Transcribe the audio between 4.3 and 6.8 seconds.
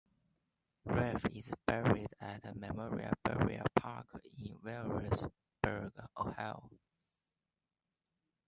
in Wheelersburg, Ohio.